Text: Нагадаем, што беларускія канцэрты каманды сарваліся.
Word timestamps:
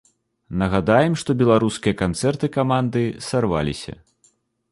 Нагадаем, 0.61 1.13
што 1.23 1.35
беларускія 1.41 1.99
канцэрты 2.03 2.45
каманды 2.57 3.01
сарваліся. 3.29 3.93